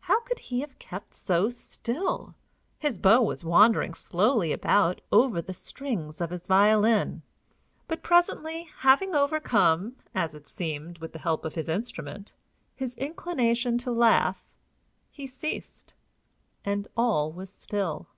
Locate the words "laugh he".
13.92-15.26